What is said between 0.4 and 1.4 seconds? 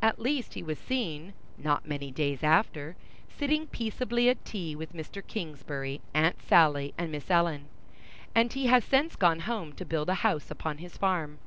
he was seen,